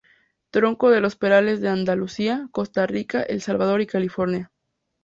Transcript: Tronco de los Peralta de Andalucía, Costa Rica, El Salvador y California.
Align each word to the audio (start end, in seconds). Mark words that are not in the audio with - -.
Tronco 0.49 0.89
de 0.89 0.99
los 0.99 1.15
Peralta 1.15 1.59
de 1.61 1.69
Andalucía, 1.69 2.47
Costa 2.51 2.87
Rica, 2.87 3.21
El 3.21 3.39
Salvador 3.43 3.81
y 3.81 3.85
California. 3.85 4.51